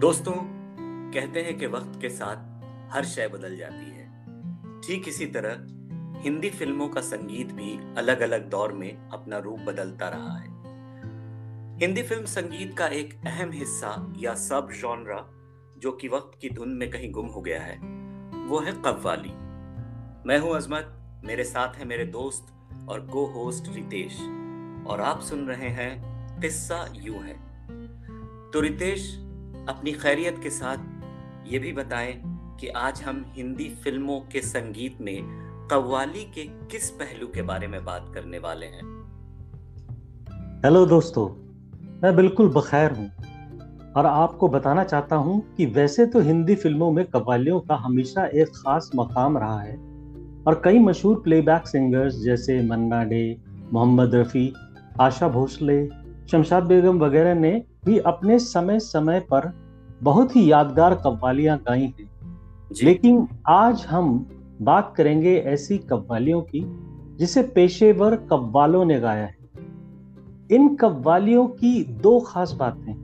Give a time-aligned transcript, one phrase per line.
[0.00, 0.32] दोस्तों,
[1.12, 5.56] कहते हैं कि वक्त के साथ हर शय बदल जाती है। ठीक इसी तरह,
[6.20, 10.48] हिंदी फ़िल्मों का संगीत भी अलग अलग दौर में अपना रूप बदलता रहा है।
[11.80, 15.20] हिंदी फ़िल्म संगीत का एक अहम हिस्सा या सब जॉनरा
[15.78, 17.78] जो कि वक्त की धुन में कहीं गुम हो गया है,
[18.48, 19.32] वो है कव्वाली।
[20.28, 22.46] मैं हूँ अजमत, मेरे साथ है मेरे दोस्त
[22.88, 24.20] और को होस्ट रितेश,
[24.86, 27.34] और आप सुन रहे हैं किस्सा यू है।
[28.50, 29.26] तो रितेश
[29.70, 30.76] अपनी खैरियत के साथ
[31.52, 32.12] ये भी बताएँ
[32.60, 37.84] कि आज हम हिंदी फ़िल्मों के संगीत में कव्वाली के किस पहलू के बारे में
[37.84, 38.82] बात करने वाले हैं।
[40.64, 41.28] हेलो दोस्तों,
[42.02, 43.10] मैं बिल्कुल बखैर हूँ
[43.92, 48.48] और आपको बताना चाहता हूँ कि वैसे तो हिंदी फ़िल्मों में कव्वालियों का हमेशा एक
[48.48, 49.76] खास मकाम रहा है
[50.46, 53.36] और कई मशहूर प्लेबैक सिंगर्स जैसे मन्ना डे,
[53.72, 54.52] मोहम्मद रफ़ी,
[55.00, 55.86] आशा भोसले,
[56.30, 59.52] शमशाद बेगम वगैरह ने भी अपने समय समय पर
[60.02, 62.10] बहुत ही यादगार कव्वालियाँ गाई हैं।
[62.82, 64.26] लेकिन आज हम
[64.62, 66.64] बात करेंगे ऐसी कव्वालियों की
[67.16, 69.36] जिसे पेशेवर कव्वालों ने गाया है।
[70.50, 72.94] इन कव्वालियों की दो खास बातें।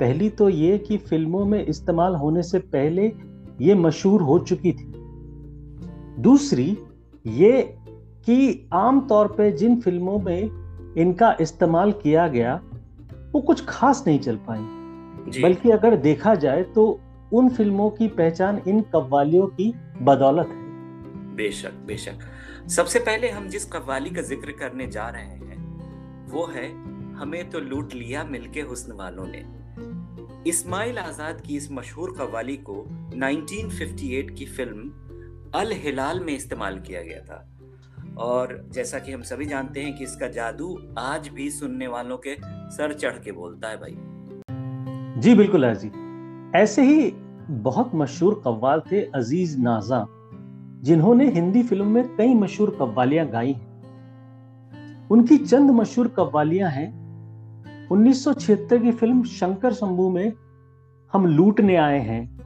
[0.00, 3.12] पहली तो ये कि फ़िल्मों में इस्तेमाल होने से पहले
[3.60, 4.92] ये मशहूर हो चुकी थी।
[6.22, 6.78] दूसरी
[7.26, 7.76] ये
[8.26, 10.50] कि आम तौर पे जिन फ़िल्मों में
[10.98, 12.60] इनका इस्तेमाल किया गया
[13.32, 16.84] वो कुछ खास नहीं चल पाई। बल्कि अगर देखा जाए तो
[17.32, 22.18] उन फ़िल्मों की पहचान इन कव्वालियों की बदौलत है। बेशक बेशक।
[22.68, 26.66] सबसे पहले हम जिस कव्वाली का ज़िक्र करने जा रहे हैं वो है
[27.14, 29.44] हमें तो लूट लिया मिलके हुस्न वालों ने।
[30.50, 32.74] इस्माइल आज़ाद की इस मशहूर कव्वाली को
[33.16, 37.46] 1958 की फ़िल्म अल हिलाल में इस्तेमाल किया गया था।
[38.18, 42.36] और जैसा कि हम सभी जानते हैं कि इसका जादू आज भी सुनने वालों के
[42.70, 43.96] सर चढ़ के बोलता है भाई।
[45.20, 45.90] जी, बिल्कुल आजी।
[46.58, 47.10] ऐसे ही
[47.50, 50.06] बहुत मशहूर कव्वाल थे अज़ीज़ नाजा,
[50.82, 53.70] जिन्होंने हिंदी फ़िल्म में कई मशहूर कव्वालियाँ गाई हैं।
[55.08, 57.00] उनकी चंद मशहूर कव्वालियाँ हैं।
[57.88, 60.32] 1976 की फ़िल्म शंकर शंभू में
[61.12, 62.40] हम लूटने आए हैं,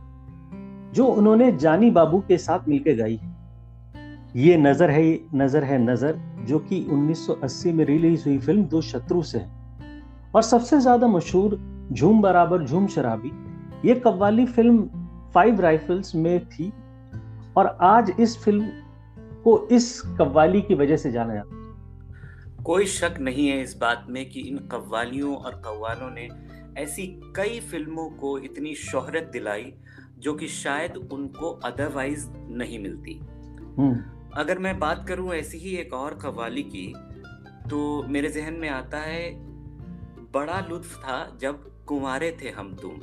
[0.95, 3.34] जो उन्होंने जानी बाबू के साथ मिलकर गाई है।
[4.37, 9.23] ये नज़र है नज़र है नज़र जो कि 1980 में रिलीज़ हुई फ़िल्म दो शत्रु
[9.23, 9.51] से है।
[10.35, 11.59] और सबसे ज़्यादा मशहूर
[11.93, 13.31] झूम बराबर झूम शराबी
[13.89, 14.83] ये कव्वाली फ़िल्म
[15.35, 16.73] फाइव राइफल्स में थी
[17.57, 18.69] और आज इस फ़िल्म
[19.45, 21.63] को इस कव्वाली की वजह से जाना जाता
[22.63, 26.29] कोई शक नहीं है इस बात में कि इन कव्वालियों और कव्वालों ने
[26.83, 27.07] ऐसी
[27.37, 29.73] कई फ़िल्मों को इतनी शोहरत दिलाई
[30.19, 33.21] जो कि शायद उनको अदरवाइज़ नहीं मिलती।
[33.79, 36.95] हम्म। अगर मैं बात करूँ ऐसी ही एक और कव्वाली की
[37.71, 39.35] तो मेरे जहन में आता है
[40.33, 43.01] बड़ा लुत्फ था जब कुंवारे थे हम तुम।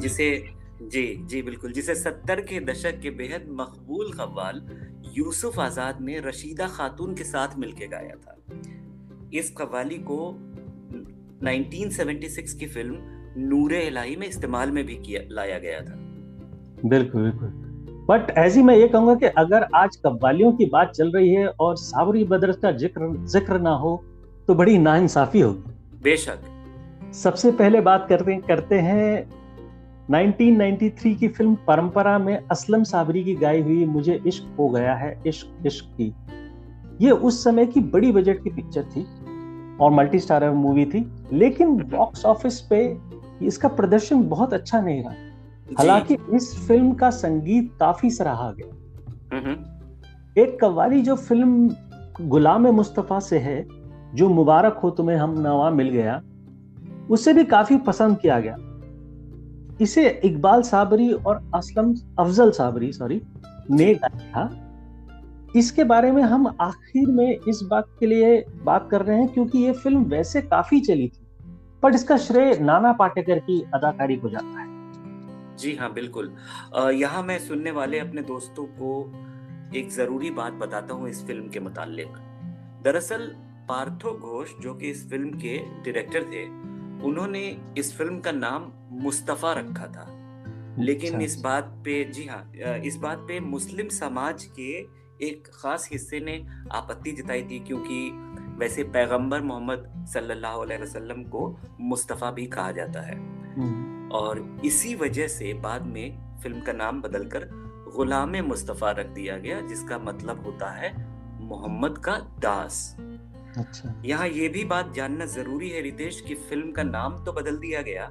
[0.00, 4.62] जिसे जी जी बिल्कुल जिसे सत्तर के दशक के बेहद मकबूल कव्वाल
[5.16, 8.36] यूसुफ आज़ाद ने रशीदा खातून के साथ मिलकर गाया था।
[9.34, 10.18] इस कव्वाली को
[11.42, 12.96] 1976 की फ़िल्म
[13.36, 15.94] नूरे इलाही में इस्तेमाल में भी किया लाया गया था।
[16.88, 17.67] बिल्कुल बिल्कुल।
[18.08, 21.76] बट ऐसी मैं ये कहूँगा कि अगर आज कव्वालियों की बात चल रही है और
[21.76, 23.96] सावरी बदर का ज़िक्र ज़िक्र ना हो
[24.48, 29.28] तो बड़ी नाइंसाफी होगी। बेशक। सबसे पहले बात करते करते हैं
[30.08, 35.16] 1993 की फ़िल्म परंपरा में असलम साबरी की गाई हुई मुझे इश्क हो गया है
[35.26, 36.12] इश्क इश्क की।
[37.00, 39.06] ये उस समय की बड़ी बजट की पिक्चर थी
[39.80, 42.80] और मल्टी स्टार मूवी थी लेकिन बॉक्स ऑफ़िस पे
[43.42, 45.12] इसका प्रदर्शन बहुत अच्छा नहीं रहा।
[45.68, 48.70] हालाँकि इस फ़िल्म का संगीत काफ़ी सराहा गया।
[50.36, 53.66] एक कव्वाली जो फ़िल्म गुलाम मुस्तफ़ा से है
[54.14, 56.20] जो मुबारक हो तुम्हें हम नवा मिल गया
[57.10, 58.56] उसे भी काफ़ी पसंद किया गया।
[59.80, 63.20] इसे इकबाल साबरी और असलम अफजल साबरी सॉरी
[63.70, 64.50] ने गाया था।
[65.56, 69.58] इसके बारे में हम आखिर में इस बात के लिए बात कर रहे हैं क्योंकि
[69.58, 71.26] ये फ़िल्म वैसे काफ़ी चली थी
[71.82, 74.67] पर इसका श्रेय नाना पाटेकर की अदाकारी को जाता है।
[75.58, 76.34] जी हाँ बिल्कुल
[76.94, 78.92] यहाँ मैं सुनने वाले अपने दोस्तों को
[79.76, 82.16] एक ज़रूरी बात बताता हूँ इस फ़िल्म के मुतालिक
[82.84, 83.26] दरअसल
[83.68, 86.44] पार्थो घोष जो कि इस फ़िल्म के डायरेक्टर थे
[87.06, 87.44] उन्होंने
[87.78, 88.72] इस फ़िल्म का नाम
[89.02, 90.06] मुस्तफ़ा रखा था
[90.78, 94.70] लेकिन अच्छा। इस बात पे जी हाँ इस बात पे मुस्लिम समाज के
[95.20, 98.10] एक खास हिस्से ने आपत्ति जताई थी क्योंकि
[98.58, 101.48] वैसे पैगंबर मोहम्मद सल्लल्लाहु अलैहि वसल्लम को
[101.82, 103.16] मुस्तफ़ा भी कहा जाता है
[103.54, 107.48] हम्म। और इसी वजह से बाद में फ़िल्म का नाम बदलकर
[107.96, 110.92] गुलाम मुस्तफ़ा रख दिया गया जिसका मतलब होता है
[111.40, 112.96] मोहम्मद का दास।
[113.58, 117.56] अच्छा। यहाँ ये भी बात जानना ज़रूरी है रितेश कि फ़िल्म का नाम तो बदल
[117.58, 118.08] दिया गया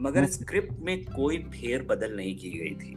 [0.00, 2.94] मगर स्क्रिप्ट में कोई फेर बदल नहीं की गई थी।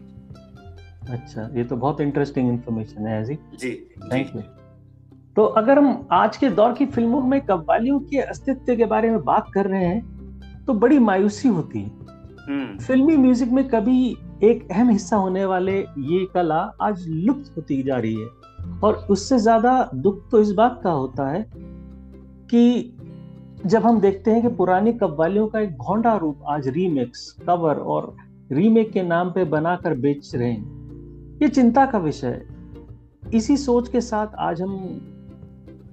[1.14, 3.72] अच्छा ये तो बहुत इंटरेस्टिंग इंफॉर्मेशन है जी जी।
[4.14, 4.42] थैंक यू
[5.36, 9.24] तो अगर हम आज के दौर की फ़िल्मों में कव्वालियों के अस्तित्व के बारे में
[9.24, 12.09] बात कर रहे हैं तो बड़ी मायूसी होती है।
[12.50, 17.98] फिल्मी म्यूज़िक में कभी एक अहम हिस्सा होने वाले ये कला आज लुप्त होती जा
[17.98, 18.28] रही है।
[18.84, 21.46] और उससे ज़्यादा दुख तो इस बात का होता है
[22.50, 22.96] कि
[23.66, 28.16] जब हम देखते हैं कि पुरानी कव्वालियों का एक घोंडा रूप आज रीमिक्स कवर और
[28.52, 33.90] रीमेक के नाम पे बनाकर बेच रहे हैं। ये चिंता का विषय है। इसी सोच
[33.90, 34.76] के साथ आज हम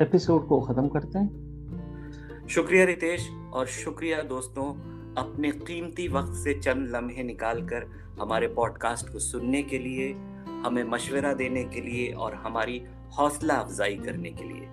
[0.02, 6.96] एपिसोड को खत्म करते हैं। शुक्रिया रितेश और शुक्रिया दोस्तों अपने कीमती वक्त से चंद
[6.96, 7.86] लम्हे निकालकर
[8.20, 10.12] हमारे पॉडकास्ट को सुनने के लिए,
[10.46, 12.82] हमें मशवरा देने के लिए और हमारी
[13.18, 14.68] हौसला अफजाई करने के लिए।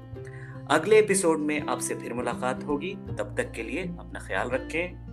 [0.72, 5.04] अगले एपिसोड में आपसे फिर मुलाकात होगी। तब तक के लिए अपना ख्याल रखें।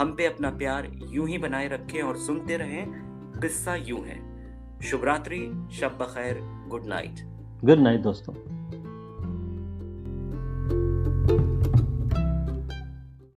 [0.00, 2.86] हम पे अपना प्यार यूँ ही बनाए रखें और सुनते रहें।
[3.40, 4.36] किस्सा यूँ है।
[4.80, 7.14] शुभ रात्रि, शब बखैर, गुड नाइट
[7.64, 8.55] गुड नाइट दोस्तों।